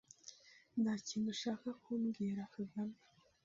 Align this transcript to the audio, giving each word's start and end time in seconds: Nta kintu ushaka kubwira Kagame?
Nta 0.81 0.93
kintu 1.07 1.27
ushaka 1.35 1.67
kubwira 1.83 2.41
Kagame? 2.55 2.97